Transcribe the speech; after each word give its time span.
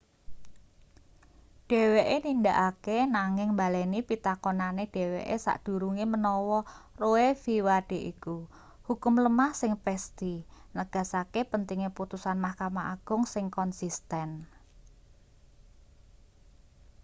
dheweke 1.69 2.17
nindakake 2.23 2.97
nanging 3.17 3.49
mbaleni 3.53 3.99
pitakonane 4.09 4.83
dheweke 4.93 5.35
sadurunge 5.45 6.05
menawa 6.11 6.59
roe.v 7.01 7.43
wade 7.67 7.99
iku 8.11 8.37
hukum 8.87 9.13
lemah 9.25 9.51
sing 9.61 9.73
pesthi” 9.85 10.33
negasake 10.75 11.41
pentinge 11.51 11.87
putusan 11.97 12.37
mahkamah 12.45 12.85
agung 12.93 13.23
sing 13.33 13.45
konsisten 13.57 14.29